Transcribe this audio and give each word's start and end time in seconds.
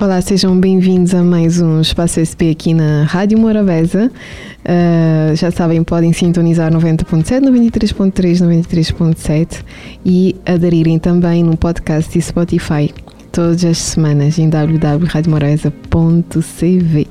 Olá, 0.00 0.20
sejam 0.20 0.56
bem-vindos 0.60 1.12
a 1.12 1.24
mais 1.24 1.60
um 1.60 1.80
Espaço 1.80 2.20
SP 2.22 2.52
aqui 2.52 2.72
na 2.72 3.02
Rádio 3.02 3.36
Morabeza. 3.36 4.12
Uh, 4.60 5.34
já 5.34 5.50
sabem, 5.50 5.82
podem 5.82 6.12
sintonizar 6.12 6.72
90.7, 6.72 7.40
93.3, 7.40 8.68
93.7 8.68 9.64
e 10.06 10.36
aderirem 10.46 11.00
também 11.00 11.42
no 11.42 11.56
podcast 11.56 12.16
e 12.16 12.22
Spotify 12.22 12.94
todas 13.32 13.64
as 13.64 13.78
semanas 13.78 14.38
em 14.38 14.48
www.radiomorabeza.cv. 14.48 17.08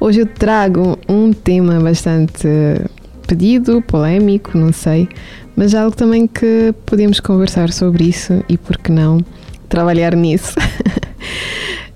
Hoje 0.00 0.22
eu 0.22 0.26
trago 0.26 0.98
um 1.08 1.32
tema 1.32 1.78
bastante 1.78 2.48
pedido, 3.28 3.80
polémico, 3.82 4.58
não 4.58 4.72
sei, 4.72 5.08
mas 5.54 5.76
algo 5.76 5.94
também 5.94 6.26
que 6.26 6.74
podemos 6.84 7.20
conversar 7.20 7.72
sobre 7.72 8.02
isso 8.02 8.42
e, 8.48 8.58
por 8.58 8.78
que 8.78 8.90
não, 8.90 9.24
trabalhar 9.68 10.16
nisso. 10.16 10.54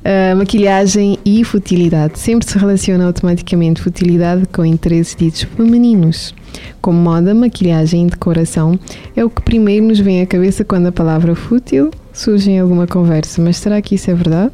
Uh, 0.05 0.37
maquilhagem 0.37 1.19
e 1.25 1.43
futilidade. 1.45 2.19
Sempre 2.19 2.47
se 2.47 2.59
relaciona 2.59 3.07
automaticamente 3.07 3.81
futilidade 3.81 4.47
com 4.53 4.63
interesses 4.63 5.17
ditos 5.17 5.45
femininos. 5.45 6.35
Como 6.83 6.99
moda, 6.99 7.35
maquilhagem 7.35 8.07
e 8.07 8.11
decoração 8.11 8.79
é 9.17 9.25
o 9.25 9.31
que 9.31 9.41
primeiro 9.41 9.87
nos 9.87 9.99
vem 9.99 10.21
à 10.21 10.27
cabeça 10.27 10.63
quando 10.63 10.89
a 10.89 10.93
palavra 10.93 11.35
fútil 11.35 11.91
surge 12.13 12.51
em 12.51 12.61
alguma 12.61 12.87
conversa. 12.87 13.41
Mas 13.41 13.57
será 13.57 13.81
que 13.81 13.95
isso 13.95 14.11
é 14.11 14.15
verdade? 14.15 14.53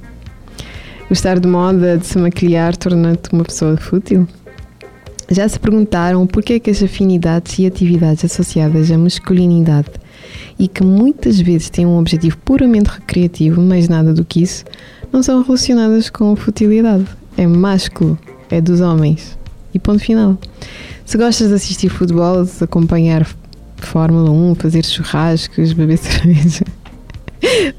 Gostar 1.08 1.40
de 1.40 1.48
moda, 1.48 1.98
de 1.98 2.06
se 2.06 2.16
maquilhar, 2.16 2.76
torna-te 2.76 3.32
uma 3.32 3.42
pessoa 3.42 3.76
fútil? 3.76 4.28
Já 5.28 5.48
se 5.48 5.58
perguntaram 5.58 6.24
por 6.28 6.44
que 6.44 6.52
é 6.52 6.60
que 6.60 6.70
as 6.70 6.80
afinidades 6.80 7.58
e 7.58 7.66
atividades 7.66 8.24
associadas 8.24 8.88
à 8.92 8.96
masculinidade 8.96 9.90
e 10.58 10.68
que 10.68 10.82
muitas 10.82 11.40
vezes 11.40 11.70
têm 11.70 11.86
um 11.86 11.98
objetivo 11.98 12.36
puramente 12.38 12.90
recreativo, 12.90 13.60
mais 13.60 13.88
nada 13.88 14.12
do 14.12 14.24
que 14.24 14.42
isso, 14.42 14.64
não 15.12 15.22
são 15.22 15.42
relacionadas 15.42 16.10
com 16.10 16.34
futilidade. 16.36 17.06
É 17.36 17.46
másculo, 17.46 18.18
é 18.50 18.60
dos 18.60 18.80
homens. 18.80 19.38
E 19.72 19.78
ponto 19.78 20.02
final. 20.02 20.38
Se 21.04 21.16
gostas 21.16 21.48
de 21.48 21.54
assistir 21.54 21.88
futebol, 21.88 22.44
de 22.44 22.64
acompanhar 22.64 23.26
Fórmula 23.76 24.30
1, 24.30 24.54
fazer 24.56 24.84
churrascos, 24.84 25.72
beber 25.72 25.98
cerveja. 25.98 26.64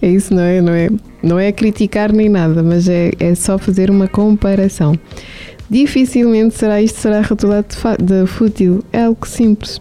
É 0.02 0.09
isso, 0.09 0.33
não 0.33 0.41
é? 0.41 0.61
Não 0.61 0.73
é, 0.73 0.89
não 1.22 1.39
é 1.39 1.52
criticar 1.52 2.11
nem 2.11 2.27
nada, 2.27 2.63
mas 2.63 2.89
é, 2.89 3.11
é 3.19 3.35
só 3.35 3.57
fazer 3.57 3.89
uma 3.89 4.07
comparação. 4.07 4.97
Dificilmente 5.69 6.55
será 6.55 6.81
isto 6.81 6.99
será 6.99 7.22
rotulado 7.22 7.67
de, 7.99 8.05
de 8.05 8.27
fútil, 8.27 8.83
é 8.91 9.03
algo 9.03 9.25
simples. 9.27 9.79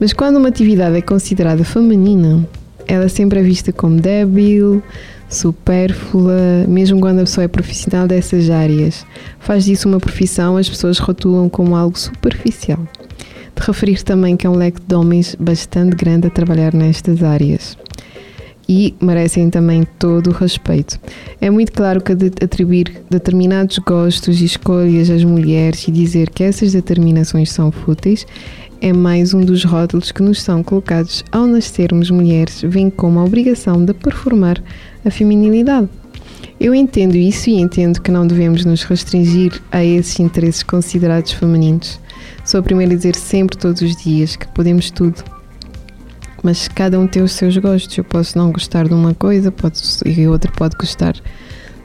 Mas 0.00 0.12
quando 0.12 0.36
uma 0.36 0.48
atividade 0.48 0.96
é 0.96 1.02
considerada 1.02 1.64
feminina, 1.64 2.46
ela 2.86 3.08
sempre 3.08 3.40
é 3.40 3.42
vista 3.42 3.72
como 3.72 4.00
débil, 4.00 4.82
supérflua, 5.28 6.64
mesmo 6.66 7.00
quando 7.00 7.18
a 7.18 7.22
pessoa 7.24 7.44
é 7.44 7.48
profissional 7.48 8.06
dessas 8.06 8.48
áreas. 8.48 9.04
Faz 9.40 9.64
disso 9.64 9.88
uma 9.88 9.98
profissão, 9.98 10.56
as 10.56 10.68
pessoas 10.68 10.98
rotulam 10.98 11.48
como 11.48 11.76
algo 11.76 11.98
superficial. 11.98 12.78
De 13.54 13.66
referir 13.66 14.02
também 14.02 14.36
que 14.36 14.46
é 14.46 14.50
um 14.50 14.56
leque 14.56 14.80
de 14.86 14.94
homens 14.94 15.36
bastante 15.38 15.96
grande 15.96 16.28
a 16.28 16.30
trabalhar 16.30 16.72
nestas 16.72 17.22
áreas. 17.22 17.76
E 18.70 18.94
merecem 19.00 19.48
também 19.48 19.86
todo 19.98 20.28
o 20.28 20.32
respeito. 20.32 21.00
É 21.40 21.50
muito 21.50 21.72
claro 21.72 22.02
que 22.02 22.12
atribuir 22.12 23.02
determinados 23.08 23.78
gostos 23.78 24.42
e 24.42 24.44
escolhas 24.44 25.08
às 25.08 25.24
mulheres 25.24 25.88
e 25.88 25.90
dizer 25.90 26.28
que 26.28 26.44
essas 26.44 26.72
determinações 26.72 27.50
são 27.50 27.72
fúteis 27.72 28.26
é 28.80 28.92
mais 28.92 29.34
um 29.34 29.40
dos 29.40 29.64
rótulos 29.64 30.12
que 30.12 30.22
nos 30.22 30.40
são 30.40 30.62
colocados 30.62 31.24
ao 31.32 31.46
nascermos 31.46 32.10
mulheres, 32.10 32.62
vem 32.62 32.90
como 32.90 33.18
a 33.18 33.24
obrigação 33.24 33.84
de 33.84 33.92
performar 33.92 34.62
a 35.04 35.10
feminilidade. 35.10 35.88
Eu 36.60 36.74
entendo 36.74 37.16
isso 37.16 37.50
e 37.50 37.54
entendo 37.54 38.00
que 38.00 38.10
não 38.10 38.26
devemos 38.26 38.64
nos 38.64 38.82
restringir 38.82 39.60
a 39.70 39.84
esses 39.84 40.18
interesses 40.20 40.62
considerados 40.62 41.32
femininos. 41.32 42.00
Sou 42.44 42.60
a 42.60 42.62
primeira 42.62 42.92
a 42.92 42.96
dizer 42.96 43.14
sempre, 43.14 43.56
todos 43.56 43.82
os 43.82 43.96
dias, 43.96 44.36
que 44.36 44.46
podemos 44.48 44.90
tudo. 44.90 45.22
Mas 46.42 46.68
cada 46.68 46.98
um 46.98 47.06
tem 47.06 47.22
os 47.22 47.32
seus 47.32 47.56
gostos. 47.56 47.96
Eu 47.98 48.04
posso 48.04 48.38
não 48.38 48.52
gostar 48.52 48.86
de 48.88 48.94
uma 48.94 49.14
coisa, 49.14 49.50
pode, 49.50 49.80
e 50.06 50.26
outra 50.26 50.50
pode 50.52 50.76
gostar 50.76 51.12
de 51.12 51.22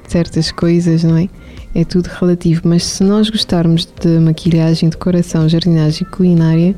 certas 0.07 0.51
coisas, 0.51 1.03
não 1.03 1.17
é? 1.17 1.27
É 1.75 1.83
tudo 1.83 2.07
relativo. 2.07 2.61
Mas 2.65 2.83
se 2.83 3.03
nós 3.03 3.29
gostarmos 3.29 3.85
de 3.85 4.19
maquilhagem, 4.19 4.89
decoração, 4.89 5.49
jardinagem 5.49 6.07
e 6.07 6.11
culinária, 6.11 6.75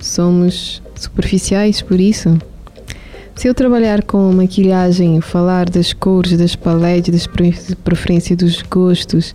somos 0.00 0.82
superficiais 0.94 1.82
por 1.82 2.00
isso. 2.00 2.38
Se 3.34 3.48
eu 3.48 3.54
trabalhar 3.54 4.02
com 4.02 4.32
maquilhagem, 4.32 5.20
falar 5.20 5.70
das 5.70 5.92
cores, 5.92 6.36
das 6.36 6.54
paletes, 6.54 7.26
das 7.26 7.74
preferências 7.74 8.36
dos 8.36 8.62
gostos, 8.62 9.34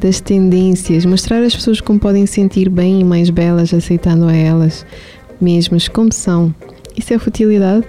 das 0.00 0.20
tendências, 0.20 1.04
mostrar 1.04 1.42
às 1.42 1.54
pessoas 1.54 1.80
como 1.80 1.98
podem 1.98 2.26
sentir 2.26 2.68
bem 2.68 3.00
e 3.00 3.04
mais 3.04 3.30
belas 3.30 3.74
aceitando 3.74 4.26
a 4.26 4.34
elas 4.34 4.86
mesmas 5.40 5.88
como 5.88 6.12
são, 6.12 6.54
isso 6.96 7.12
é 7.12 7.18
futilidade? 7.18 7.84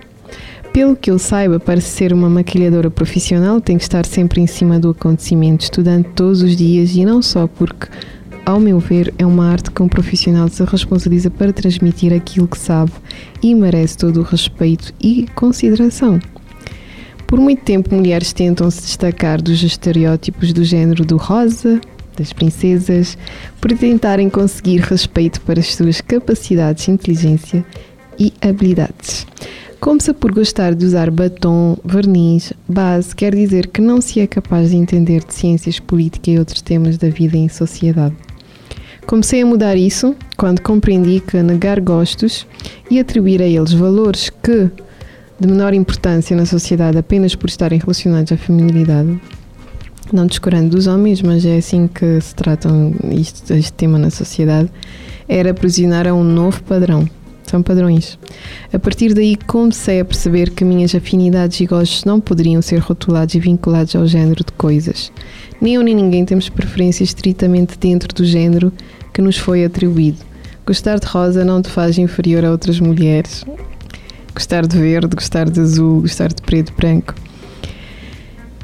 Pelo 0.75 0.93
que 0.93 1.09
eu 1.09 1.17
saiba, 1.17 1.57
para 1.57 1.79
ser 1.79 2.11
uma 2.11 2.29
maquilhadora 2.29 2.91
profissional, 2.91 3.61
tem 3.61 3.77
que 3.77 3.83
estar 3.83 4.05
sempre 4.05 4.41
em 4.41 4.45
cima 4.45 4.77
do 4.77 4.89
acontecimento, 4.89 5.61
estudando 5.61 6.03
todos 6.13 6.41
os 6.41 6.53
dias 6.53 6.93
e 6.93 7.05
não 7.05 7.21
só 7.21 7.47
porque 7.47 7.87
ao 8.45 8.59
meu 8.59 8.77
ver, 8.77 9.13
é 9.17 9.25
uma 9.25 9.49
arte 9.49 9.71
que 9.71 9.81
um 9.81 9.87
profissional 9.87 10.49
se 10.49 10.61
responsabiliza 10.65 11.31
para 11.31 11.53
transmitir 11.53 12.11
aquilo 12.11 12.45
que 12.45 12.57
sabe 12.57 12.91
e 13.41 13.55
merece 13.55 13.97
todo 13.97 14.19
o 14.19 14.23
respeito 14.23 14.93
e 14.99 15.25
consideração. 15.33 16.19
Por 17.25 17.39
muito 17.39 17.63
tempo, 17.63 17.95
mulheres 17.95 18.33
tentam 18.33 18.69
se 18.69 18.81
destacar 18.81 19.41
dos 19.41 19.63
estereótipos 19.63 20.51
do 20.51 20.65
género 20.65 21.05
do 21.05 21.15
rosa, 21.15 21.79
das 22.17 22.33
princesas, 22.33 23.17
por 23.61 23.71
tentarem 23.77 24.29
conseguir 24.29 24.81
respeito 24.81 25.39
para 25.39 25.61
as 25.61 25.73
suas 25.73 26.01
capacidades, 26.01 26.89
inteligência 26.89 27.65
e 28.19 28.33
habilidades. 28.41 29.25
Como 29.85 30.01
se 30.01 30.11
por 30.13 30.33
gostar 30.33 30.73
de 30.73 30.83
usar 30.83 31.11
batom, 31.11 31.77
verniz, 31.85 32.51
base, 32.67 33.15
quer 33.15 33.35
dizer 33.35 33.67
que 33.67 33.79
não 33.79 34.01
se 34.01 34.19
é 34.19 34.25
capaz 34.25 34.71
de 34.71 34.77
entender 34.77 35.23
de 35.23 35.31
ciências, 35.31 35.79
política 35.79 36.31
e 36.31 36.39
outros 36.39 36.59
temas 36.59 36.97
da 36.97 37.07
vida 37.07 37.37
em 37.37 37.47
sociedade. 37.47 38.15
Comecei 39.05 39.43
a 39.43 39.45
mudar 39.45 39.77
isso 39.77 40.15
quando 40.37 40.59
compreendi 40.61 41.19
que 41.19 41.37
negar 41.43 41.79
gostos 41.79 42.47
e 42.89 42.99
atribuir 42.99 43.43
a 43.43 43.45
eles 43.45 43.73
valores 43.73 44.31
que 44.41 44.71
de 45.39 45.47
menor 45.47 45.71
importância 45.71 46.35
na 46.35 46.47
sociedade 46.47 46.97
apenas 46.97 47.35
por 47.35 47.47
estarem 47.47 47.77
relacionados 47.77 48.31
à 48.31 48.37
feminilidade, 48.37 49.21
não 50.11 50.25
descurando 50.25 50.71
dos 50.71 50.87
homens, 50.87 51.21
mas 51.21 51.45
é 51.45 51.57
assim 51.57 51.87
que 51.87 52.19
se 52.21 52.33
trata 52.33 52.69
isto, 53.11 53.53
este 53.53 53.73
tema 53.73 53.99
na 53.99 54.09
sociedade, 54.09 54.67
era 55.29 55.51
aprisionar 55.51 56.07
a 56.07 56.13
um 56.15 56.23
novo 56.23 56.63
padrão. 56.63 57.07
São 57.45 57.61
padrões. 57.61 58.17
A 58.73 58.79
partir 58.79 59.13
daí 59.13 59.35
comecei 59.35 59.99
a 59.99 60.05
perceber 60.05 60.49
que 60.49 60.65
minhas 60.65 60.95
afinidades 60.95 61.59
e 61.59 61.65
gostos 61.65 62.03
não 62.03 62.19
poderiam 62.19 62.61
ser 62.61 62.79
rotulados 62.79 63.35
e 63.35 63.39
vinculados 63.39 63.95
ao 63.95 64.07
género 64.07 64.43
de 64.43 64.51
coisas. 64.53 65.11
Nem 65.61 65.75
eu 65.75 65.83
nem 65.83 65.95
ninguém 65.95 66.25
temos 66.25 66.49
preferências 66.49 67.09
estritamente 67.09 67.77
dentro 67.77 68.13
do 68.13 68.25
género 68.25 68.73
que 69.13 69.21
nos 69.21 69.37
foi 69.37 69.63
atribuído. 69.63 70.17
Gostar 70.65 70.99
de 70.99 71.05
rosa 71.05 71.45
não 71.45 71.61
te 71.61 71.69
faz 71.69 71.97
inferior 71.97 72.43
a 72.43 72.51
outras 72.51 72.79
mulheres. 72.79 73.45
Gostar 74.33 74.65
de 74.65 74.77
verde, 74.77 75.15
gostar 75.15 75.49
de 75.49 75.59
azul, 75.59 76.01
gostar 76.01 76.33
de 76.33 76.41
preto, 76.41 76.73
branco. 76.75 77.13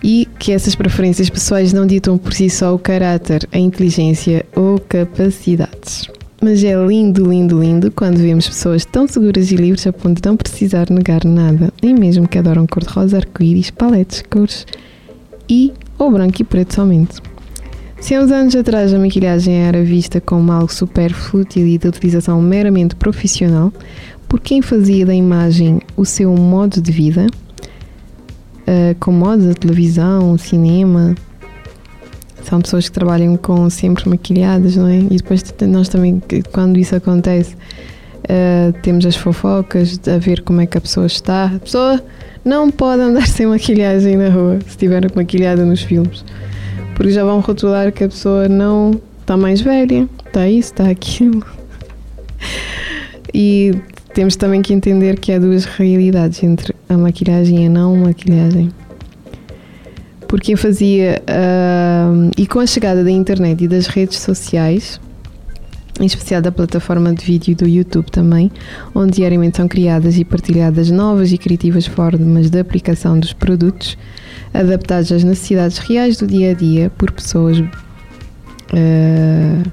E 0.03 0.27
que 0.39 0.51
essas 0.51 0.73
preferências 0.73 1.29
pessoais 1.29 1.71
não 1.71 1.85
ditam 1.85 2.17
por 2.17 2.33
si 2.33 2.49
só 2.49 2.73
o 2.73 2.79
caráter, 2.79 3.47
a 3.51 3.59
inteligência 3.59 4.43
ou 4.55 4.79
capacidades. 4.79 6.09
Mas 6.43 6.63
é 6.63 6.73
lindo, 6.73 7.29
lindo, 7.29 7.61
lindo 7.61 7.91
quando 7.91 8.17
vemos 8.17 8.49
pessoas 8.49 8.83
tão 8.83 9.07
seguras 9.07 9.51
e 9.51 9.55
livres 9.55 9.85
a 9.85 9.93
ponto 9.93 10.19
de 10.19 10.27
não 10.27 10.35
precisar 10.35 10.89
negar 10.89 11.23
nada, 11.23 11.71
nem 11.83 11.93
mesmo 11.93 12.27
que 12.27 12.35
adoram 12.35 12.65
cor-de-rosa, 12.65 13.17
arco-íris, 13.17 13.69
paletes, 13.69 14.23
cores 14.27 14.65
e 15.47 15.71
ou 15.99 16.09
branco 16.09 16.41
e 16.41 16.43
preto 16.43 16.73
somente. 16.73 17.21
Se 17.99 18.15
há 18.15 18.21
uns 18.21 18.31
anos 18.31 18.55
atrás 18.55 18.91
a 18.91 18.97
maquilhagem 18.97 19.53
era 19.53 19.83
vista 19.83 20.19
como 20.19 20.51
algo 20.51 20.73
supérfluo 20.73 21.45
e 21.55 21.77
de 21.77 21.87
utilização 21.87 22.41
meramente 22.41 22.95
profissional, 22.95 23.71
por 24.27 24.39
quem 24.39 24.63
fazia 24.63 25.05
da 25.05 25.13
imagem 25.13 25.79
o 25.95 26.03
seu 26.03 26.33
modo 26.33 26.81
de 26.81 26.91
vida, 26.91 27.27
uh, 28.61 28.95
com 28.99 29.11
modos 29.11 29.45
da 29.45 29.53
televisão, 29.53 30.35
cinema, 30.39 31.13
são 32.43 32.61
pessoas 32.61 32.89
que 32.89 32.93
trabalham 32.93 33.35
com 33.37 33.69
sempre 33.69 34.07
maquilhadas, 34.09 34.75
não 34.75 34.87
é? 34.87 34.99
E 34.99 35.17
depois 35.17 35.43
nós 35.67 35.89
também, 35.89 36.21
quando 36.51 36.77
isso 36.77 36.95
acontece, 36.95 37.55
Uh, 38.21 38.71
temos 38.83 39.03
as 39.05 39.15
fofocas 39.15 39.99
a 40.07 40.17
ver 40.19 40.41
como 40.41 40.61
é 40.61 40.67
que 40.67 40.77
a 40.77 40.81
pessoa 40.81 41.07
está. 41.07 41.45
A 41.45 41.59
pessoa 41.59 42.01
não 42.45 42.69
pode 42.69 43.01
andar 43.01 43.25
sem 43.27 43.47
maquilhagem 43.47 44.15
na 44.15 44.29
rua 44.29 44.59
se 44.61 44.69
estiver 44.69 45.01
maquilhada 45.15 45.65
nos 45.65 45.81
filmes, 45.81 46.23
porque 46.95 47.11
já 47.11 47.23
vão 47.23 47.39
rotular 47.39 47.91
que 47.91 48.03
a 48.03 48.07
pessoa 48.07 48.47
não 48.47 48.91
está 49.19 49.35
mais 49.35 49.61
velha, 49.61 50.07
está 50.25 50.47
isso, 50.47 50.71
está 50.71 50.89
aquilo. 50.89 51.43
E 53.33 53.73
temos 54.13 54.35
também 54.35 54.61
que 54.61 54.73
entender 54.73 55.19
que 55.19 55.31
há 55.31 55.39
duas 55.39 55.65
realidades 55.65 56.43
entre 56.43 56.75
a 56.89 56.97
maquilhagem 56.97 57.63
e 57.63 57.67
a 57.67 57.69
não 57.69 57.95
maquilhagem. 57.95 58.71
Porque 60.31 60.55
fazia. 60.55 61.21
Uh, 61.27 62.31
e 62.37 62.47
com 62.47 62.61
a 62.61 62.65
chegada 62.65 63.03
da 63.03 63.11
internet 63.11 63.65
e 63.65 63.67
das 63.67 63.87
redes 63.87 64.19
sociais, 64.19 64.97
em 65.99 66.05
especial 66.05 66.41
da 66.41 66.53
plataforma 66.53 67.13
de 67.13 67.25
vídeo 67.25 67.53
do 67.53 67.67
YouTube 67.67 68.09
também, 68.09 68.49
onde 68.95 69.17
diariamente 69.17 69.57
são 69.57 69.67
criadas 69.67 70.17
e 70.17 70.23
partilhadas 70.23 70.89
novas 70.89 71.33
e 71.33 71.37
criativas 71.37 71.85
formas 71.85 72.49
de 72.49 72.57
aplicação 72.57 73.19
dos 73.19 73.33
produtos, 73.33 73.97
adaptados 74.53 75.11
às 75.11 75.21
necessidades 75.21 75.79
reais 75.79 76.15
do 76.15 76.25
dia 76.25 76.51
a 76.51 76.53
dia 76.53 76.89
por 76.97 77.11
pessoas. 77.11 77.59
Uh, 77.59 79.69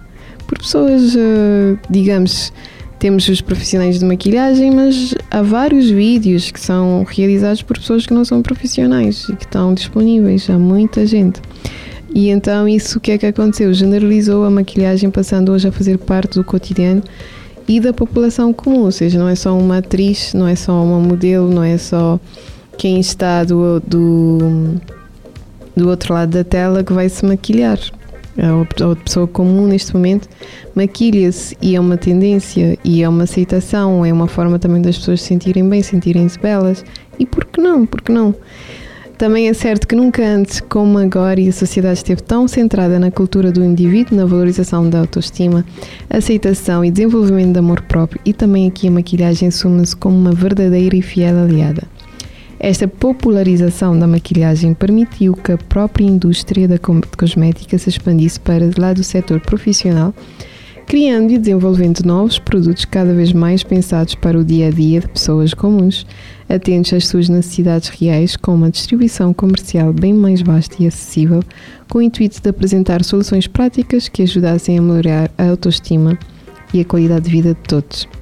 por 0.49 0.59
pessoas, 0.59 1.15
uh, 1.15 1.79
digamos, 1.89 2.53
temos 2.99 3.29
os 3.29 3.41
profissionais 3.41 3.99
de 3.99 4.05
maquilhagem, 4.05 4.71
mas 4.71 5.15
há 5.31 5.41
vários 5.41 5.89
vídeos 5.89 6.51
que 6.51 6.59
são 6.59 7.05
realizados 7.09 7.63
por 7.63 7.79
pessoas 7.79 8.07
que 8.07 8.13
não 8.13 8.25
são 8.25 8.43
profissionais 8.43 9.29
e 9.29 9.37
que 9.37 9.45
estão 9.45 9.73
disponíveis. 9.73 10.49
Há 10.51 10.59
muita 10.59 11.07
gente. 11.07 11.41
E 12.15 12.31
então 12.31 12.67
isso 12.67 12.99
o 12.99 13.01
que 13.01 13.13
é 13.13 13.19
que 13.19 13.27
aconteceu? 13.27 13.73
Generalizou 13.73 14.45
a 14.45 14.51
maquilhagem, 14.51 15.11
passando 15.11 15.53
hoje 15.53 15.69
a 15.69 15.73
fazer 15.73 15.99
parte 15.99 16.35
do 16.35 16.45
cotidiano 16.45 17.03
e 17.69 17.79
da 17.79 17.93
população 17.93 18.53
comum, 18.53 18.81
ou 18.81 18.91
seja, 18.91 19.19
não 19.19 19.29
é 19.29 19.35
só 19.35 19.57
uma 19.57 19.79
atriz, 19.79 20.33
não 20.33 20.49
é 20.49 20.57
só 20.57 20.83
uma 20.83 20.99
modelo, 20.99 21.51
não 21.51 21.63
é 21.63 21.77
só 21.77 22.19
quem 22.79 22.99
está 22.99 23.45
do, 23.45 23.79
do, 23.81 24.77
do 25.77 25.89
outro 25.89 26.15
lado 26.15 26.31
da 26.31 26.43
tela 26.43 26.83
que 26.83 26.93
vai 26.93 27.09
se 27.09 27.25
maquilhar. 27.27 27.79
A 28.39 28.97
pessoa 28.97 29.27
comum 29.27 29.67
neste 29.67 29.93
momento 29.93 30.29
maquilha-se 30.75 31.57
e 31.61 31.75
é 31.75 31.81
uma 31.81 31.97
tendência 31.97 32.79
e 32.85 33.03
é 33.03 33.09
uma 33.09 33.25
aceitação, 33.25 34.05
é 34.05 34.13
uma 34.13 34.29
forma 34.29 34.59
também 34.59 34.81
das 34.81 34.97
pessoas 34.97 35.21
se 35.23 35.29
sentirem 35.29 35.69
bem, 35.69 35.83
sentirem-se 35.83 36.39
belas. 36.39 36.85
E 37.19 37.27
por 37.27 37.45
que 37.45 37.61
não? 37.61 37.85
Por 37.85 38.01
que 38.01 38.13
não? 38.13 38.35
Também 39.19 39.49
é 39.49 39.53
certo 39.53 39.89
que 39.89 39.97
nunca 39.97 40.25
antes, 40.25 40.61
como 40.61 40.97
agora, 40.97 41.41
a 41.41 41.51
sociedade 41.51 41.99
esteve 41.99 42.23
tão 42.23 42.47
centrada 42.47 43.01
na 43.01 43.11
cultura 43.11 43.51
do 43.51 43.65
indivíduo, 43.65 44.17
na 44.17 44.25
valorização 44.25 44.89
da 44.89 45.01
autoestima, 45.01 45.65
aceitação 46.09 46.85
e 46.85 46.91
desenvolvimento 46.93 47.55
de 47.55 47.59
amor 47.59 47.83
próprio, 47.83 48.21
e 48.25 48.33
também 48.33 48.69
aqui 48.69 48.87
a 48.87 48.93
maquilhagem 48.93 49.49
assume-se 49.49 49.97
como 49.97 50.17
uma 50.17 50.31
verdadeira 50.31 50.95
e 50.95 51.03
fiel 51.03 51.37
aliada. 51.37 51.83
Esta 52.61 52.89
popularização 52.89 53.97
da 53.97 54.07
maquilhagem 54.07 54.75
permitiu 54.75 55.35
que 55.35 55.53
a 55.53 55.59
própria 55.59 56.05
indústria 56.05 56.67
da 56.67 56.79
cosmética 56.79 57.79
se 57.79 57.89
expandisse 57.89 58.41
para 58.41 58.69
lá 58.77 58.93
do 58.93 59.05
setor 59.05 59.41
profissional, 59.41 60.13
criando 60.85 61.33
e 61.33 61.39
desenvolvendo 61.39 62.05
novos 62.05 62.39
produtos 62.39 62.85
cada 62.85 63.15
vez 63.15 63.33
mais 63.33 63.63
pensados 63.63 64.17
para 64.17 64.37
o 64.37 64.45
dia 64.45 64.69
a 64.69 64.71
dia 64.71 65.01
de 65.01 65.09
pessoas 65.09 65.55
comuns, 65.55 66.05
atentos 66.49 66.93
às 66.95 67.07
suas 67.07 67.29
necessidades 67.29 67.91
reais, 67.91 68.35
com 68.37 68.55
uma 68.55 68.71
distribuição 68.71 69.33
comercial 69.33 69.93
bem 69.93 70.13
mais 70.13 70.43
vasta 70.43 70.83
e 70.83 70.87
acessível, 70.89 71.45
com 71.89 71.99
o 71.99 72.03
intuito 72.03 72.43
de 72.43 72.49
apresentar 72.49 73.05
soluções 73.05 73.47
práticas 73.47 74.09
que 74.09 74.23
ajudassem 74.23 74.79
a 74.79 74.83
melhorar 74.83 75.31
a 75.39 75.51
autoestima 75.51 76.19
e 76.75 76.81
a 76.81 76.85
qualidade 76.85 77.27
de 77.27 77.31
vida 77.31 77.55
de 77.55 77.61
todos. 77.61 78.18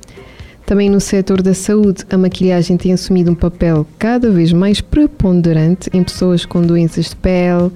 Também 0.67 0.91
no 0.91 1.01
setor 1.01 1.43
da 1.43 1.55
saúde, 1.55 2.05
a 2.11 2.19
maquilhagem 2.19 2.77
tem 2.77 2.93
assumido 2.93 3.31
um 3.31 3.37
papel 3.37 3.87
cada 4.01 4.29
vez 4.33 4.53
mais 4.53 4.81
preponderante 4.81 5.89
em 5.93 6.03
pessoas 6.03 6.45
com 6.45 6.61
doenças 6.61 7.11
de 7.11 7.17
pele, 7.17 7.71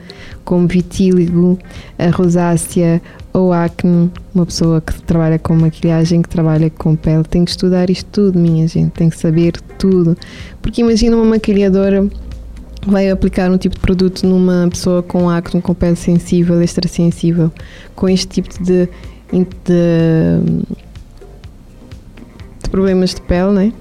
como 0.44 0.66
vitíligo, 0.66 1.56
a 1.96 2.10
rosácea 2.10 3.00
ou 3.32 3.52
acne. 3.52 4.10
Uma 4.34 4.44
pessoa 4.44 4.80
que 4.80 5.00
trabalha 5.02 5.38
com 5.38 5.54
maquilhagem, 5.54 6.20
que 6.20 6.28
trabalha 6.28 6.68
com 6.68 6.96
pele, 6.96 7.22
tem 7.22 7.44
que 7.44 7.52
estudar 7.52 7.88
isto 7.90 8.06
tudo, 8.10 8.36
minha 8.40 8.66
gente, 8.66 8.90
tem 8.90 9.08
que 9.08 9.16
saber 9.16 9.52
tudo. 9.78 10.16
Porque 10.60 10.80
imagina 10.80 11.14
uma 11.16 11.26
maquilhadora 11.26 12.08
vai 12.84 13.08
aplicar 13.08 13.48
um 13.52 13.56
tipo 13.56 13.76
de 13.76 13.80
produto 13.80 14.26
numa 14.26 14.66
pessoa 14.68 15.00
com 15.00 15.30
acne, 15.30 15.62
com 15.62 15.72
pele 15.74 15.94
sensível, 15.94 16.60
extra 16.60 16.88
sensível, 16.88 17.52
com 17.94 18.08
este 18.08 18.26
tipo 18.26 18.48
de, 18.64 18.88
de 19.64 20.44
problemas 22.70 23.14
de 23.14 23.20
pele, 23.22 23.52
né? 23.52 23.72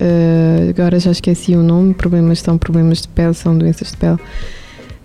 Uh, 0.00 0.70
agora 0.70 0.98
já 0.98 1.10
esqueci 1.10 1.54
o 1.54 1.62
nome. 1.62 1.94
Problemas 1.94 2.40
são 2.40 2.56
problemas 2.56 3.02
de 3.02 3.08
pele, 3.08 3.34
são 3.34 3.56
doenças 3.56 3.90
de 3.90 3.96
pele. 3.96 4.18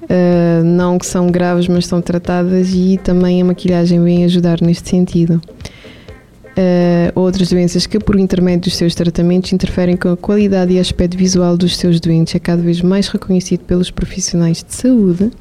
Uh, 0.04 0.64
não 0.64 0.98
que 0.98 1.06
são 1.06 1.28
graves, 1.28 1.68
mas 1.68 1.86
são 1.86 2.02
tratadas 2.02 2.70
e 2.74 3.00
também 3.04 3.42
a 3.42 3.46
maquilhagem 3.46 4.04
vem 4.04 4.24
ajudar 4.24 4.62
neste 4.62 4.90
sentido. 4.90 5.42
Uh, 6.58 7.12
outras 7.20 7.50
doenças 7.50 7.86
que, 7.86 8.00
por 8.00 8.18
intermédio 8.18 8.62
dos 8.62 8.78
seus 8.78 8.96
tratamentos, 8.96 9.52
interferem 9.52 9.98
com 9.98 10.08
a 10.08 10.16
qualidade 10.16 10.72
e 10.72 10.80
aspecto 10.80 11.18
visual 11.18 11.58
dos 11.58 11.76
seus 11.76 12.00
doentes 12.00 12.34
é 12.34 12.40
cada 12.40 12.62
vez 12.62 12.82
mais 12.82 13.10
reconhecido 13.10 13.66
pelos 13.66 13.92
profissionais 13.92 14.64
de 14.64 14.74
saúde. 14.74 15.32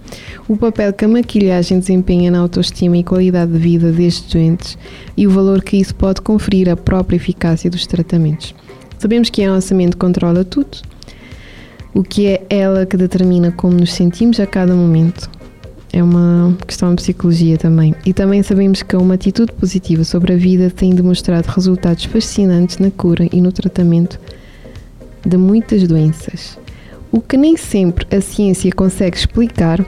O 0.49 0.57
papel 0.57 0.93
que 0.93 1.05
a 1.05 1.09
maquilhagem 1.09 1.79
desempenha 1.79 2.33
na 2.33 2.41
autoestima 2.41 2.97
e 2.97 3.05
qualidade 3.05 3.53
de 3.53 3.59
vida 3.59 3.93
destes 3.93 4.33
doentes 4.33 4.77
e 5.17 5.25
o 5.25 5.31
valor 5.31 5.63
que 5.63 5.77
isso 5.77 5.95
pode 5.95 6.21
conferir 6.21 6.69
à 6.69 6.77
própria 6.77 7.17
eficácia 7.17 7.71
dos 7.71 7.87
tratamentos. 7.87 8.53
Sabemos 8.99 9.31
que 9.31 9.45
a 9.45 9.53
nossa 9.53 9.73
mente 9.73 9.97
controla 9.97 10.45
tudo, 10.45 10.79
o 11.95 12.03
que 12.03 12.27
é 12.27 12.43
ela 12.51 12.85
que 12.85 12.97
determina 12.97 13.53
como 13.53 13.75
nos 13.75 13.93
sentimos 13.93 14.41
a 14.41 14.47
cada 14.47 14.75
momento 14.75 15.31
é 15.95 16.03
uma 16.03 16.57
questão 16.67 16.93
de 16.93 16.97
psicologia 16.97 17.57
também. 17.57 17.95
E 18.05 18.13
também 18.13 18.43
sabemos 18.43 18.83
que 18.83 18.97
uma 18.97 19.15
atitude 19.15 19.53
positiva 19.53 20.03
sobre 20.03 20.33
a 20.33 20.37
vida 20.37 20.69
tem 20.69 20.93
demonstrado 20.93 21.47
resultados 21.47 22.05
fascinantes 22.05 22.79
na 22.79 22.91
cura 22.91 23.29
e 23.33 23.41
no 23.41 23.53
tratamento 23.53 24.19
de 25.25 25.37
muitas 25.37 25.87
doenças. 25.87 26.59
O 27.13 27.21
que 27.21 27.37
nem 27.37 27.57
sempre 27.57 28.05
a 28.15 28.21
ciência 28.21 28.73
consegue 28.73 29.17
explicar 29.17 29.87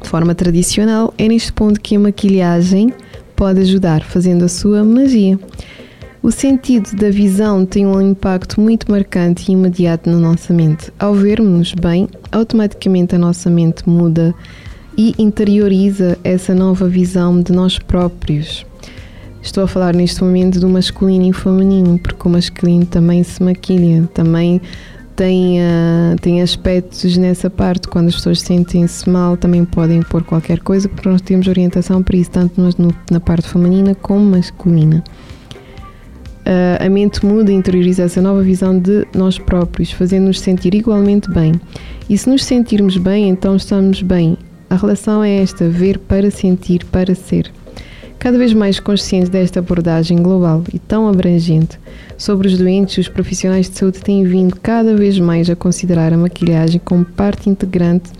de 0.00 0.08
forma 0.08 0.34
tradicional 0.34 1.12
é 1.18 1.28
neste 1.28 1.52
ponto 1.52 1.78
que 1.78 1.96
a 1.96 2.00
maquilhagem 2.00 2.90
pode 3.36 3.60
ajudar, 3.60 4.02
fazendo 4.02 4.46
a 4.46 4.48
sua 4.48 4.82
magia. 4.82 5.38
O 6.22 6.30
sentido 6.30 6.96
da 6.96 7.10
visão 7.10 7.66
tem 7.66 7.86
um 7.86 8.00
impacto 8.00 8.58
muito 8.58 8.90
marcante 8.90 9.50
e 9.50 9.52
imediato 9.52 10.08
na 10.08 10.18
nossa 10.18 10.54
mente. 10.54 10.90
Ao 10.98 11.12
vermos 11.12 11.74
bem, 11.74 12.08
automaticamente 12.32 13.14
a 13.14 13.18
nossa 13.18 13.50
mente 13.50 13.86
muda 13.86 14.34
e 15.00 15.14
interioriza 15.16 16.18
essa 16.22 16.54
nova 16.54 16.86
visão 16.86 17.40
de 17.40 17.52
nós 17.52 17.78
próprios. 17.78 18.66
Estou 19.40 19.64
a 19.64 19.66
falar 19.66 19.94
neste 19.94 20.22
momento 20.22 20.60
do 20.60 20.68
masculino 20.68 21.24
e 21.24 21.32
feminino, 21.32 21.98
porque 21.98 22.28
o 22.28 22.30
masculino 22.30 22.84
também 22.84 23.22
se 23.22 23.42
maquilha, 23.42 24.06
também 24.12 24.60
tem, 25.16 25.58
uh, 25.58 26.16
tem 26.20 26.42
aspectos 26.42 27.16
nessa 27.16 27.48
parte. 27.48 27.88
Quando 27.88 28.08
as 28.08 28.16
pessoas 28.16 28.42
sentem-se 28.42 29.08
mal, 29.08 29.38
também 29.38 29.64
podem 29.64 30.02
pôr 30.02 30.22
qualquer 30.22 30.58
coisa, 30.58 30.86
porque 30.86 31.08
nós 31.08 31.22
temos 31.22 31.48
orientação 31.48 32.02
para 32.02 32.18
isso, 32.18 32.32
tanto 32.32 32.60
no, 32.60 32.94
na 33.10 33.20
parte 33.20 33.48
feminina 33.48 33.94
como 33.94 34.22
masculina. 34.22 35.02
Uh, 36.40 36.84
a 36.84 36.90
mente 36.90 37.24
muda 37.24 37.50
e 37.50 37.54
interioriza 37.54 38.02
essa 38.02 38.20
nova 38.20 38.42
visão 38.42 38.78
de 38.78 39.06
nós 39.14 39.38
próprios, 39.38 39.92
fazendo-nos 39.92 40.40
sentir 40.40 40.74
igualmente 40.74 41.30
bem. 41.30 41.54
E 42.06 42.18
se 42.18 42.28
nos 42.28 42.44
sentirmos 42.44 42.98
bem, 42.98 43.30
então 43.30 43.56
estamos 43.56 44.02
bem 44.02 44.36
a 44.70 44.76
relação 44.76 45.22
é 45.24 45.42
esta: 45.42 45.68
ver 45.68 45.98
para 45.98 46.30
sentir, 46.30 46.84
para 46.86 47.14
ser. 47.14 47.52
Cada 48.20 48.38
vez 48.38 48.54
mais 48.54 48.78
conscientes 48.78 49.28
desta 49.28 49.58
abordagem 49.58 50.22
global 50.22 50.62
e 50.72 50.78
tão 50.78 51.08
abrangente 51.08 51.78
sobre 52.16 52.48
os 52.48 52.56
doentes, 52.56 52.98
os 52.98 53.08
profissionais 53.08 53.68
de 53.68 53.76
saúde 53.76 54.00
têm 54.00 54.24
vindo 54.24 54.54
cada 54.60 54.94
vez 54.94 55.18
mais 55.18 55.50
a 55.50 55.56
considerar 55.56 56.12
a 56.12 56.18
maquilhagem 56.18 56.80
como 56.84 57.04
parte 57.04 57.50
integrante 57.50 58.12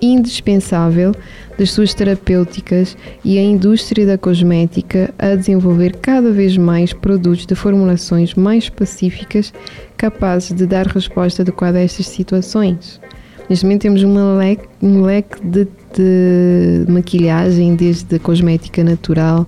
indispensável 0.00 1.14
das 1.58 1.70
suas 1.70 1.94
terapêuticas 1.94 2.96
e 3.24 3.38
a 3.38 3.42
indústria 3.42 4.06
da 4.06 4.18
cosmética 4.18 5.12
a 5.18 5.34
desenvolver 5.34 5.96
cada 5.96 6.30
vez 6.30 6.56
mais 6.58 6.92
produtos 6.92 7.46
de 7.46 7.54
formulações 7.54 8.34
mais 8.34 8.64
específicas 8.64 9.54
capazes 9.96 10.52
de 10.52 10.66
dar 10.66 10.86
resposta 10.86 11.40
adequada 11.40 11.78
a 11.78 11.82
estas 11.82 12.06
situações. 12.08 13.00
Neste 13.48 13.64
momento 13.64 13.82
temos 13.82 14.02
uma 14.02 14.34
leque, 14.38 14.66
um 14.82 15.02
leque 15.02 15.40
de 15.44 15.68
de 15.96 16.84
maquilhagem, 16.88 17.74
desde 17.74 18.18
cosmética 18.18 18.84
natural 18.84 19.46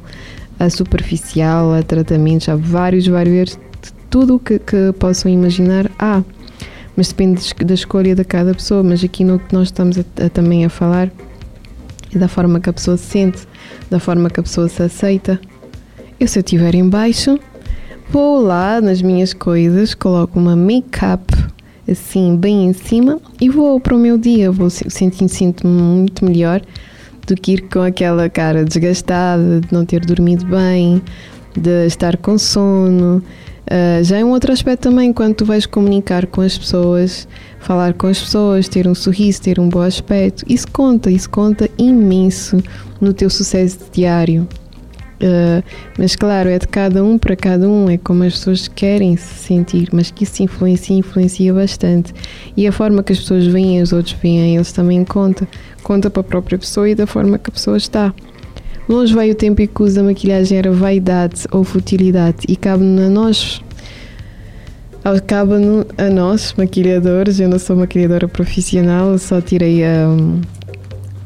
a 0.59 0.69
superficial, 0.71 1.73
a 1.75 1.83
tratamentos, 1.83 2.49
há 2.49 2.57
vários, 2.57 3.07
vários, 3.07 3.50
de 3.50 3.93
tudo 4.11 4.37
o 4.37 4.38
que, 4.40 4.59
que 4.59 4.93
possam 4.99 5.31
imaginar 5.31 5.88
há. 5.99 6.23
Mas 6.97 7.09
depende 7.09 7.40
da 7.64 7.75
escolha 7.75 8.14
de 8.14 8.25
cada 8.25 8.52
pessoa. 8.52 8.83
Mas 8.83 9.05
aqui 9.05 9.23
no 9.23 9.38
que 9.38 9.55
nós 9.55 9.69
estamos 9.69 9.99
a, 9.99 10.05
a, 10.25 10.28
também 10.28 10.64
a 10.64 10.69
falar 10.69 11.12
é 12.12 12.19
da 12.19 12.26
forma 12.26 12.59
que 12.59 12.69
a 12.69 12.73
pessoa 12.73 12.97
se 12.97 13.05
sente, 13.05 13.47
da 13.88 14.00
forma 14.00 14.28
que 14.28 14.40
a 14.40 14.43
pessoa 14.43 14.69
se 14.69 14.83
aceita. 14.83 15.40
Eu, 16.19 16.26
se 16.26 16.40
eu 16.40 16.40
estiver 16.40 16.75
em 16.75 16.88
baixo, 16.88 17.38
vou 18.11 18.40
lá 18.43 18.81
nas 18.81 19.00
minhas 19.00 19.33
coisas, 19.33 19.95
coloco 19.95 20.40
uma 20.40 20.57
make-up 20.57 21.38
assim 21.90 22.37
bem 22.37 22.66
em 22.66 22.73
cima 22.73 23.21
e 23.40 23.49
vou 23.49 23.80
para 23.80 23.95
o 23.95 23.99
meu 23.99 24.18
dia. 24.18 24.50
Vou 24.50 24.71
sentir 24.71 25.28
sinto-me 25.28 25.80
muito 25.80 26.25
melhor 26.25 26.62
do 27.26 27.35
que 27.35 27.52
ir 27.52 27.68
com 27.68 27.80
aquela 27.80 28.28
cara 28.28 28.64
desgastada, 28.64 29.61
de 29.61 29.73
não 29.73 29.85
ter 29.85 30.04
dormido 30.04 30.47
bem, 30.47 31.02
de 31.57 31.87
estar 31.87 32.16
com 32.16 32.38
sono. 32.38 33.23
Uh, 33.66 34.02
já 34.02 34.16
é 34.16 34.25
um 34.25 34.30
outro 34.30 34.50
aspecto 34.50 34.85
também 34.85 35.12
quando 35.12 35.35
tu 35.35 35.45
vais 35.45 35.66
comunicar 35.66 36.26
com 36.26 36.40
as 36.40 36.57
pessoas, 36.57 37.28
falar 37.61 37.92
com 37.92 38.07
as 38.07 38.18
pessoas, 38.18 38.66
ter 38.66 38.88
um 38.88 38.95
sorriso, 38.95 39.42
ter 39.42 39.61
um 39.61 39.68
bom 39.68 39.83
aspecto. 39.83 40.42
Isso 40.49 40.66
conta, 40.73 41.11
isso 41.11 41.28
conta 41.28 41.68
imenso 41.76 42.57
no 42.99 43.12
teu 43.12 43.28
sucesso 43.28 43.78
diário. 43.92 44.49
Uh, 45.20 45.62
mas 45.98 46.14
claro, 46.14 46.48
é 46.48 46.58
de 46.58 46.68
cada 46.68 47.02
um 47.02 47.18
para 47.18 47.34
cada 47.34 47.68
um, 47.68 47.90
é 47.90 47.98
como 47.98 48.22
as 48.22 48.34
pessoas 48.34 48.68
querem 48.68 49.16
se 49.16 49.34
sentir, 49.34 49.88
mas 49.92 50.10
que 50.10 50.25
isso 50.25 50.42
influencia, 50.42 50.96
influencia 50.96 51.52
bastante. 51.52 52.14
E 52.56 52.66
a 52.66 52.72
forma 52.72 53.02
que 53.02 53.12
as 53.12 53.18
pessoas 53.18 53.46
veem, 53.46 53.82
os 53.82 53.92
outros 53.92 54.14
veem, 54.22 54.54
eles 54.54 54.72
também 54.72 55.04
conta. 55.04 55.46
Conta 55.82 56.08
para 56.08 56.20
a 56.20 56.25
própria 56.25 56.58
pessoa 56.58 56.88
e 56.88 56.94
da 56.94 57.06
forma 57.06 57.38
que 57.38 57.50
a 57.50 57.52
pessoa 57.52 57.76
está. 57.76 58.14
Longe 58.88 59.14
vai 59.14 59.30
o 59.30 59.34
tempo 59.34 59.60
em 59.60 59.66
que 59.66 59.82
usa 59.82 60.02
maquilhagem 60.02 60.56
era 60.56 60.72
vaidade 60.72 61.46
ou 61.50 61.62
futilidade 61.64 62.38
e 62.48 62.56
cabe 62.56 62.84
a 62.84 63.08
nós 63.08 63.60
cabe 65.26 65.52
a 65.96 66.10
nós, 66.10 66.52
maquilhadores, 66.58 67.40
eu 67.40 67.48
não 67.48 67.58
sou 67.58 67.76
maquilhadora 67.76 68.28
profissional, 68.28 69.16
só 69.16 69.40
tirei 69.40 69.82
um, 69.84 70.40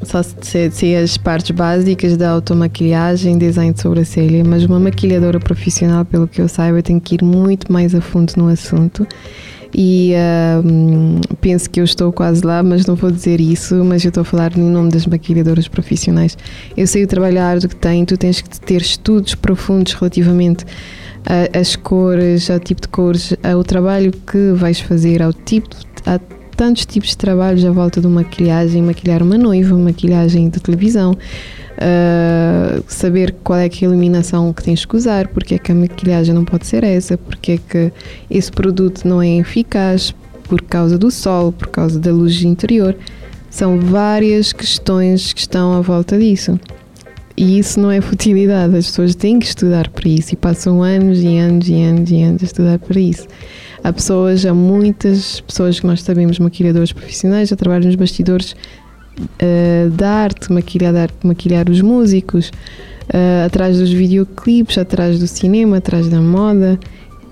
só 0.02 0.22
sei 0.22 0.96
as 0.96 1.16
partes 1.16 1.50
básicas 1.50 2.16
da 2.16 2.30
automaquilhagem, 2.30 3.38
design 3.38 3.72
de 3.72 3.80
sobrancelha, 3.80 4.44
mas 4.44 4.64
uma 4.64 4.78
maquilhadora 4.78 5.38
profissional, 5.38 6.04
pelo 6.04 6.26
que 6.26 6.40
eu 6.40 6.48
saiba, 6.48 6.82
tem 6.82 6.98
que 6.98 7.14
ir 7.16 7.24
muito 7.24 7.72
mais 7.72 7.94
a 7.94 8.00
fundo 8.00 8.32
no 8.36 8.48
assunto. 8.48 9.06
E 9.74 10.12
uh, 10.14 11.36
penso 11.40 11.70
que 11.70 11.80
eu 11.80 11.84
estou 11.84 12.12
quase 12.12 12.44
lá, 12.44 12.62
mas 12.62 12.84
não 12.84 12.94
vou 12.94 13.10
dizer 13.10 13.40
isso. 13.40 13.82
Mas 13.84 14.04
eu 14.04 14.08
estou 14.08 14.20
a 14.20 14.24
falar 14.24 14.56
em 14.56 14.60
nome 14.60 14.90
das 14.90 15.06
maquilhadoras 15.06 15.66
profissionais. 15.66 16.36
Eu 16.76 16.86
sei 16.86 17.04
o 17.04 17.06
trabalho 17.06 17.40
árduo 17.40 17.70
que 17.70 17.76
tem, 17.76 18.04
tu 18.04 18.16
tens 18.18 18.40
que 18.42 18.60
ter 18.60 18.82
estudos 18.82 19.34
profundos 19.34 19.94
relativamente 19.94 20.66
às 21.58 21.76
cores, 21.76 22.50
ao 22.50 22.60
tipo 22.60 22.82
de 22.82 22.88
cores, 22.88 23.34
ao 23.42 23.64
trabalho 23.64 24.12
que 24.12 24.52
vais 24.52 24.80
fazer, 24.80 25.22
ao 25.22 25.32
tipo. 25.32 25.74
A 26.04 26.20
tantos 26.62 26.86
tipos 26.86 27.08
de 27.08 27.16
trabalhos 27.16 27.64
à 27.64 27.72
volta 27.72 28.00
de 28.00 28.06
uma 28.06 28.20
maquilhagem, 28.20 28.80
maquilhar 28.82 29.20
uma 29.20 29.36
noiva, 29.36 29.76
maquilhagem 29.76 30.48
de 30.48 30.60
televisão, 30.60 31.10
uh, 31.10 32.84
saber 32.86 33.34
qual 33.42 33.58
é, 33.58 33.68
que 33.68 33.84
é 33.84 33.88
a 33.88 33.90
iluminação 33.90 34.52
que 34.52 34.62
tens 34.62 34.84
que 34.84 34.94
usar, 34.94 35.26
porque 35.26 35.56
é 35.56 35.58
que 35.58 35.72
a 35.72 35.74
maquilhagem 35.74 36.32
não 36.32 36.44
pode 36.44 36.68
ser 36.68 36.84
essa, 36.84 37.18
porque 37.18 37.52
é 37.52 37.58
que 37.58 37.92
esse 38.30 38.52
produto 38.52 39.08
não 39.08 39.20
é 39.20 39.38
eficaz 39.38 40.14
por 40.44 40.62
causa 40.62 40.96
do 40.96 41.10
sol, 41.10 41.50
por 41.50 41.66
causa 41.66 41.98
da 41.98 42.12
luz 42.12 42.40
interior. 42.44 42.96
São 43.50 43.80
várias 43.80 44.52
questões 44.52 45.32
que 45.32 45.40
estão 45.40 45.72
à 45.72 45.80
volta 45.80 46.16
disso. 46.16 46.60
E 47.36 47.58
isso 47.58 47.80
não 47.80 47.90
é 47.90 48.00
futilidade, 48.00 48.76
as 48.76 48.86
pessoas 48.86 49.14
têm 49.14 49.38
que 49.38 49.46
estudar 49.46 49.88
para 49.88 50.08
isso 50.08 50.34
e 50.34 50.36
passam 50.36 50.82
anos 50.82 51.22
e 51.22 51.38
anos 51.38 51.68
e 51.68 51.82
anos 51.82 52.10
e 52.10 52.22
anos 52.22 52.42
a 52.42 52.44
estudar 52.44 52.78
para 52.78 53.00
isso. 53.00 53.26
Há 53.82 53.92
pessoas, 53.92 54.46
há 54.46 54.54
muitas 54.54 55.40
pessoas 55.40 55.80
que 55.80 55.86
nós 55.86 56.02
sabemos, 56.02 56.38
maquilhadores 56.38 56.92
profissionais, 56.92 57.52
a 57.52 57.56
trabalhar 57.56 57.86
nos 57.86 57.96
bastidores 57.96 58.54
uh, 59.18 59.90
da 59.90 60.08
arte, 60.08 60.52
maquilhar, 60.52 61.10
maquilhar 61.24 61.68
os 61.68 61.80
músicos, 61.80 62.52
uh, 63.08 63.46
atrás 63.46 63.78
dos 63.78 63.90
videoclipes, 63.90 64.78
atrás 64.78 65.18
do 65.18 65.26
cinema, 65.26 65.78
atrás 65.78 66.08
da 66.08 66.20
moda, 66.20 66.78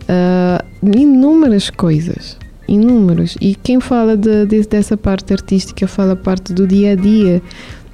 uh, 0.02 0.98
inúmeras 0.98 1.70
coisas. 1.70 2.36
Inúmeros. 2.66 3.36
E 3.40 3.56
quem 3.56 3.80
fala 3.80 4.16
de, 4.16 4.46
de, 4.46 4.62
dessa 4.62 4.96
parte 4.96 5.32
artística 5.32 5.88
fala 5.88 6.14
parte 6.14 6.52
do 6.52 6.66
dia 6.66 6.92
a 6.92 6.94
dia, 6.94 7.42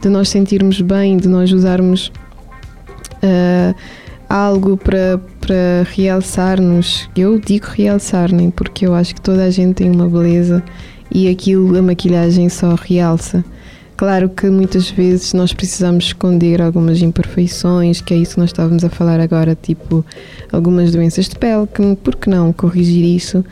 de 0.00 0.09
nós 0.09 0.29
sentirmos 0.29 0.81
bem, 0.81 1.17
de 1.17 1.29
nós 1.29 1.53
usarmos 1.53 2.12
algo 4.29 4.76
para, 4.76 5.21
para 5.41 5.87
realçar-nos. 5.95 7.09
Eu 7.17 7.38
digo 7.38 7.67
realçar-nem 7.67 8.50
porque 8.50 8.87
eu 8.87 8.95
acho 8.95 9.15
que 9.15 9.21
toda 9.21 9.45
a 9.45 9.50
gente 9.50 9.75
tem 9.76 9.91
uma 9.91 10.09
beleza 10.09 10.62
e 11.12 11.29
aquilo, 11.29 11.76
a 11.76 11.83
maquilhagem 11.83 12.49
só 12.49 12.75
realça. 12.75 13.45
Claro 13.97 14.29
que 14.29 14.50
muitas 14.50 14.91
vezes 14.91 15.33
nós 15.33 15.55
precisamos 15.55 16.05
esconder 16.05 16.61
algumas 16.61 17.00
imperfeições, 17.00 18.03
que 18.03 18.12
é 18.12 18.17
isso 18.19 18.35
que 18.35 18.41
nós 18.41 18.50
estávamos 18.50 18.85
a 18.85 18.91
falar 18.91 19.21
agora, 19.21 19.57
tipo 19.61 20.05
algumas 20.53 20.93
doenças 20.93 21.29
de 21.29 21.37
pele, 21.37 21.67
que 21.67 21.97
por 21.97 22.17
que 22.17 22.29
não 22.29 22.53
corrigir 22.53 23.05
isso? 23.05 23.43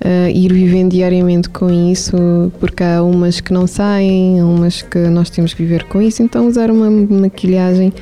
Uh, 0.00 0.30
ir 0.32 0.52
vivendo 0.52 0.92
diariamente 0.92 1.48
com 1.48 1.68
isso, 1.90 2.52
porque 2.60 2.84
há 2.84 3.02
umas 3.02 3.40
que 3.40 3.52
não 3.52 3.66
saem, 3.66 4.40
umas 4.40 4.80
que 4.80 4.98
nós 5.08 5.28
temos 5.28 5.52
que 5.52 5.62
viver 5.64 5.84
com 5.84 6.00
isso, 6.00 6.22
então 6.22 6.46
usar 6.46 6.70
uma 6.70 6.88
maquilhagem 6.88 7.92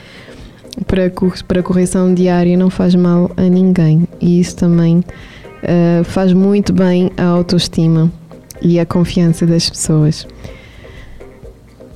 para, 0.87 1.11
para 1.49 1.63
correção 1.63 2.13
diária 2.13 2.57
não 2.57 2.69
faz 2.69 2.95
mal 2.95 3.31
a 3.37 3.43
ninguém 3.43 4.07
e 4.21 4.39
isso 4.41 4.57
também 4.57 4.99
uh, 4.99 6.05
faz 6.05 6.33
muito 6.33 6.73
bem 6.73 7.11
a 7.17 7.25
autoestima 7.25 8.13
e 8.61 8.79
a 8.79 8.87
confiança 8.87 9.47
das 9.47 9.69
pessoas. 9.71 10.27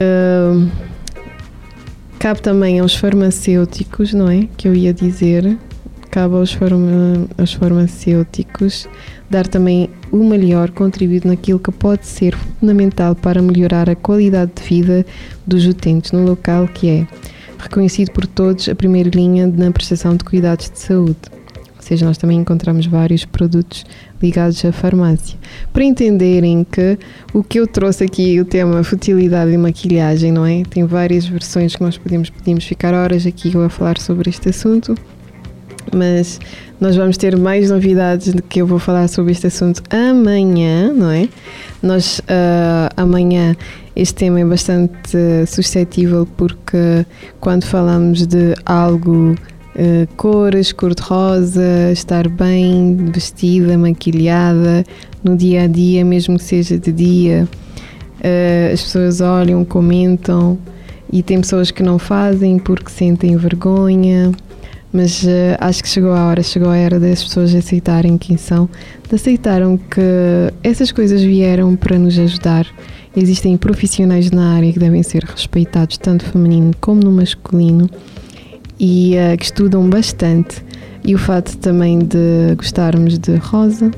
Uh, 0.01 0.69
cabe 2.19 2.41
também 2.41 2.81
aos 2.81 2.95
farmacêuticos, 2.95 4.15
não 4.15 4.31
é? 4.31 4.49
Que 4.57 4.69
eu 4.69 4.75
ia 4.75 4.93
dizer, 4.93 5.59
cabe 6.11 6.35
aos, 6.35 6.53
farma, 6.53 7.27
aos 7.39 7.53
farmacêuticos 7.53 8.89
dar 9.31 9.47
também 9.47 9.89
o 10.11 10.25
melhor 10.25 10.71
contributo 10.71 11.29
naquilo 11.29 11.59
que 11.59 11.71
pode 11.71 12.07
ser 12.07 12.37
fundamental 12.37 13.15
para 13.15 13.41
melhorar 13.41 13.89
a 13.89 13.95
qualidade 13.95 14.51
de 14.57 14.63
vida 14.63 15.07
dos 15.47 15.65
utentes 15.67 16.11
no 16.11 16.25
local 16.25 16.67
que 16.67 16.89
é 16.89 17.07
reconhecido 17.59 18.11
por 18.11 18.27
todos 18.27 18.69
a 18.69 18.75
primeira 18.75 19.11
linha 19.11 19.47
na 19.47 19.71
prestação 19.71 20.17
de 20.17 20.25
cuidados 20.25 20.69
de 20.69 20.79
saúde. 20.79 21.19
Ou 21.77 21.83
seja, 21.83 22.05
nós 22.05 22.19
também 22.19 22.39
encontramos 22.39 22.87
vários 22.87 23.25
produtos 23.25 23.87
ligados 24.23 24.65
à 24.65 24.73
farmácia. 24.73 25.39
Para 25.73 25.85
entenderem 25.85 26.65
que 26.65 26.99
o 27.33 27.43
que 27.43 27.59
eu 27.59 27.67
trouxe 27.67 28.05
aqui, 28.05 28.39
o 28.41 28.45
tema 28.45 28.83
futilidade 28.85 29.51
e 29.51 29.57
maquilhagem, 29.57 30.31
não 30.31 30.45
é? 30.45 30.63
Tem 30.65 30.85
várias 30.85 31.27
versões 31.27 31.75
que 31.75 31.83
nós 31.83 31.97
podemos, 31.97 32.31
podemos 32.31 32.65
ficar 32.65 32.95
horas 32.95 33.27
aqui 33.27 33.53
a 33.57 33.69
falar 33.69 33.99
sobre 33.99 34.29
este 34.29 34.51
assunto, 34.51 34.95
mas 35.95 36.39
nós 36.81 36.97
vamos 36.97 37.17
ter 37.17 37.37
mais 37.37 37.71
novidades 37.71 38.33
de 38.33 38.43
que 38.43 38.61
eu 38.63 38.67
vou 38.67 38.79
falar 38.79 39.09
sobre 39.09 39.33
este 39.33 39.47
assunto 39.49 39.83
amanhã, 39.91 40.93
não 40.93 41.11
é? 41.11 41.29
Nós 41.83 42.21
uh, 42.21 42.93
amanhã 42.97 43.57
este 43.95 44.15
tema 44.15 44.41
é 44.41 44.45
bastante 44.45 45.17
suscetível 45.47 46.27
porque 46.37 47.05
quando 47.41 47.65
falamos 47.65 48.27
de 48.27 48.55
algo 48.65 49.35
uh, 49.35 50.15
cores, 50.17 50.73
cor-de-rosa, 50.73 51.91
estar 51.93 52.29
bem 52.29 52.97
vestida, 53.13 53.77
maquilhada 53.77 54.85
no 55.23 55.37
dia 55.37 55.65
a 55.65 55.67
dia, 55.67 56.05
mesmo 56.05 56.39
que 56.39 56.45
seja 56.45 56.79
de 56.79 56.93
dia, 56.93 57.49
uh, 58.21 58.73
as 58.73 58.83
pessoas 58.83 59.21
olham, 59.21 59.65
comentam 59.65 60.59
e 61.13 61.23
tem 61.23 61.41
pessoas 61.41 61.71
que 61.71 61.83
não 61.83 61.99
fazem 61.99 62.59
porque 62.59 62.91
sentem 62.91 63.37
vergonha. 63.37 64.33
Mas 64.93 65.23
uh, 65.23 65.57
acho 65.61 65.83
que 65.83 65.89
chegou 65.89 66.13
a 66.13 66.27
hora, 66.27 66.43
chegou 66.43 66.69
a 66.69 66.77
hora 66.77 66.99
das 66.99 67.23
pessoas 67.23 67.55
aceitarem 67.55 68.19
quem 68.19 68.37
são, 68.37 68.69
de 69.09 69.15
aceitaram 69.15 69.77
que 69.77 70.01
essas 70.63 70.91
coisas 70.91 71.23
vieram 71.23 71.77
para 71.77 71.99
nos 71.99 72.19
ajudar 72.19 72.67
Existem 73.17 73.57
profissionais 73.57 74.31
na 74.31 74.55
área 74.55 74.73
que 74.73 74.79
devem 74.79 75.03
ser 75.03 75.25
respeitados, 75.25 75.99
tanto 75.99 76.25
feminino 76.25 76.71
como 76.81 77.03
no 77.03 77.11
masculino, 77.11 77.91
e 78.79 79.15
uh, 79.17 79.37
que 79.37 79.45
estudam 79.45 79.89
bastante. 79.91 80.65
E 81.05 81.15
o 81.15 81.19
fato 81.19 81.57
também 81.59 81.99
de 81.99 82.55
gostarmos 82.57 83.19
de 83.19 83.35
rosa 83.37 83.91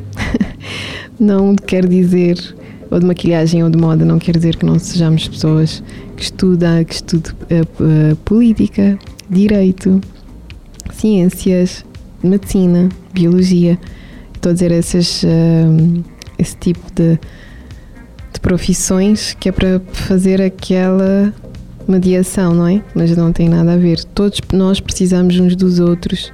não 1.21 1.55
quer 1.55 1.87
dizer, 1.87 2.39
ou 2.91 2.99
de 2.99 3.05
maquilhagem 3.05 3.63
ou 3.63 3.69
de 3.69 3.77
moda, 3.77 4.03
não 4.03 4.19
quer 4.19 4.35
dizer 4.35 4.57
que 4.57 4.65
não 4.65 4.79
sejamos 4.79 5.29
pessoas 5.29 5.83
que 6.17 6.23
estudam, 6.23 6.83
que 6.83 6.95
estudam 6.95 7.35
uh, 7.35 8.13
uh, 8.13 8.17
política, 8.17 8.99
direito, 9.29 10.01
ciências, 10.91 11.85
medicina, 12.23 12.89
biologia. 13.13 13.79
Estou 14.35 14.51
a 14.51 14.53
dizer 14.53 14.71
esses, 14.73 15.23
uh, 15.23 16.05
esse 16.39 16.57
tipo 16.57 16.81
de 16.95 17.19
profissões 18.43 19.35
que 19.39 19.49
é 19.49 19.53
para 19.53 19.81
fazer 19.93 20.43
aquela 20.43 21.33
mediação, 21.87 22.55
não 22.55 22.67
é? 22.67 22.83
Mas 22.95 23.17
não 23.17 23.33
tem 23.33 23.49
nada 23.49 23.75
a 23.75 23.77
ver. 23.77 24.05
Todos 24.05 24.41
nós 24.53 24.81
precisamos 24.81 25.39
uns 25.39 25.55
dos 25.57 25.79
outros. 25.79 26.33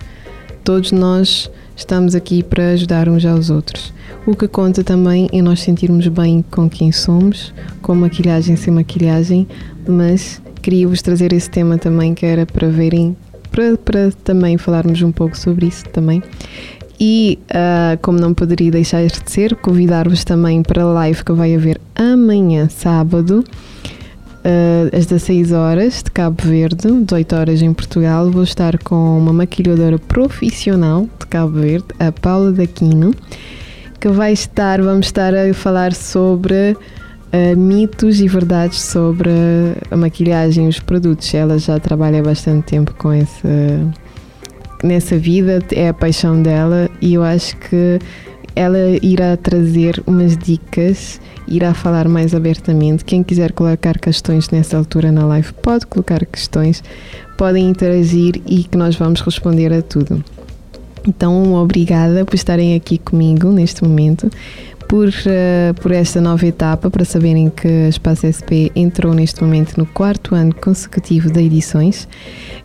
Todos 0.65 0.91
nós 0.91 1.51
estamos 1.77 2.15
aqui 2.15 2.43
para 2.43 2.71
ajudar 2.71 3.09
uns 3.09 3.25
aos 3.25 3.51
outros. 3.51 3.93
O 4.27 4.35
que 4.35 4.49
conta 4.49 4.83
também 4.83 5.29
é 5.33 5.41
nós 5.41 5.61
sentirmos 5.61 6.09
bem 6.09 6.45
com 6.51 6.69
quem 6.69 6.91
somos, 6.93 7.55
com 7.81 7.95
maquilhagem 7.95 8.57
sem 8.57 8.73
maquilhagem, 8.73 9.47
mas 9.87 10.43
queria-vos 10.61 11.01
trazer 11.01 11.33
esse 11.33 11.49
tema 11.49 11.79
também 11.79 12.15
que 12.15 12.27
era 12.27 12.45
para 12.45 12.69
verem, 12.69 13.17
para, 13.51 13.77
para 13.77 14.11
também 14.25 14.57
falarmos 14.59 15.01
um 15.03 15.13
pouco 15.13 15.37
sobre 15.37 15.67
isso 15.67 15.85
também 15.87 16.23
E, 17.01 17.39
uh, 17.51 17.99
como 18.03 18.19
não 18.19 18.35
poderia 18.35 18.71
deixar 18.71 19.07
de 19.07 19.31
ser, 19.31 19.55
convidar-vos 19.57 20.25
também 20.25 20.63
para 20.63 20.83
a 20.83 20.87
live 20.87 21.25
que 21.25 21.33
vai 21.33 21.55
haver 21.55 21.81
amanhã, 21.95 22.69
sábado, 22.69 23.45
uh, 24.39 24.97
às 24.97 25.07
16 25.07 25.53
horas, 25.53 26.03
de 26.03 26.11
Cabo 26.11 26.43
Verde, 26.43 26.91
18 26.91 27.37
horas 27.37 27.63
em 27.63 27.73
Portugal. 27.73 28.31
Vou 28.31 28.43
estar 28.43 28.79
com 28.79 29.19
uma 29.19 29.33
maquilhadora 29.33 29.99
profissional 29.99 31.09
de 31.19 31.27
Cabo 31.27 31.61
Verde, 31.61 31.87
a 32.01 32.11
Paula 32.11 32.53
Daquino, 32.53 33.15
que 34.01 34.09
vai 34.09 34.33
estar, 34.33 34.81
vamos 34.83 35.07
estar 35.07 35.35
a 35.35 35.53
falar 35.55 35.95
sobre 35.95 36.77
uh, 37.33 37.57
mitos 37.57 38.21
e 38.21 38.29
verdades 38.29 38.81
sobre 38.81 39.31
a 39.91 39.97
maquilhagem 39.97 40.67
e 40.67 40.69
os 40.69 40.81
produtos. 40.81 41.33
Ela 41.35 41.59
já 41.59 41.79
trabalha 41.79 42.23
bastante 42.23 42.67
tempo 42.67 42.95
com 42.95 43.13
essa 43.13 43.49
nessa 44.83 45.19
vida, 45.19 45.61
é 45.73 45.89
a 45.89 45.95
paixão 45.95 46.41
dela 46.41 46.89
e 47.01 47.15
eu 47.15 47.23
acho 47.23 47.57
que 47.57 47.99
ela 48.55 48.79
irá 49.03 49.37
trazer 49.37 50.03
umas 50.07 50.37
dicas, 50.37 51.21
irá 51.47 51.73
falar 51.75 52.09
mais 52.09 52.35
abertamente. 52.35 53.05
Quem 53.05 53.23
quiser 53.23 53.53
colocar 53.53 53.99
questões 53.99 54.51
nessa 54.51 54.77
altura 54.77 55.13
na 55.13 55.25
live 55.27 55.53
pode 55.55 55.87
colocar 55.87 56.25
questões, 56.27 56.83
podem 57.37 57.69
interagir 57.69 58.41
e 58.47 58.65
que 58.65 58.77
nós 58.77 58.97
vamos 58.97 59.21
responder 59.21 59.73
a 59.73 59.83
tudo. 59.83 60.23
Então, 61.07 61.55
obrigada 61.55 62.25
por 62.25 62.35
estarem 62.35 62.75
aqui 62.75 62.99
comigo 62.99 63.51
neste 63.51 63.85
momento 63.85 64.29
por, 64.89 65.09
uh, 65.09 65.75
por 65.81 65.93
esta 65.93 66.21
nova 66.21 66.47
etapa, 66.47 66.91
para 66.91 67.05
saberem 67.05 67.51
que 67.51 67.69
a 67.69 67.89
Espaço 67.89 68.27
SP 68.27 68.73
entrou 68.75 69.13
neste 69.13 69.43
momento 69.43 69.77
no 69.77 69.85
quarto 69.85 70.35
ano 70.35 70.55
consecutivo 70.55 71.31
de 71.31 71.41
edições 71.41 72.09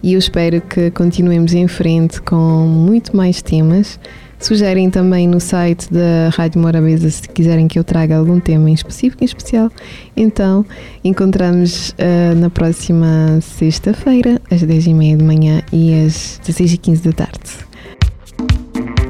e 0.02 0.14
eu 0.14 0.20
espero 0.20 0.62
que 0.62 0.90
continuemos 0.92 1.54
em 1.54 1.68
frente 1.68 2.22
com 2.22 2.66
muito 2.66 3.16
mais 3.16 3.42
temas. 3.42 4.00
Sugerem 4.40 4.90
também 4.90 5.26
no 5.26 5.40
site 5.40 5.92
da 5.92 6.30
Rádio 6.36 6.62
Morabeza 6.62 7.10
se 7.10 7.28
quiserem 7.30 7.68
que 7.68 7.80
eu 7.80 7.84
traga 7.84 8.18
algum 8.18 8.40
tema 8.40 8.70
em 8.70 8.74
específico, 8.74 9.24
em 9.24 9.26
especial. 9.26 9.70
Então, 10.18 10.66
encontramos 11.04 11.92
uh, 11.92 12.36
na 12.36 12.50
próxima 12.50 13.40
sexta-feira, 13.42 14.42
às 14.52 14.62
10h30 14.62 15.18
de 15.18 15.24
manhã 15.24 15.62
e 15.72 16.06
às 16.06 16.42
16h15 16.46 17.04
da 17.04 17.12
tarde. 17.14 17.73